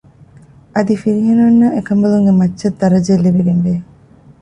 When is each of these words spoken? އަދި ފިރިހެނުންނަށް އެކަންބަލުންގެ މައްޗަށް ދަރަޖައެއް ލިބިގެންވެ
އަދި 0.75 0.95
ފިރިހެނުންނަށް 1.01 1.75
އެކަންބަލުންގެ 1.75 2.33
މައްޗަށް 2.39 2.77
ދަރަޖައެއް 2.79 3.23
ލިބިގެންވެ 3.25 3.73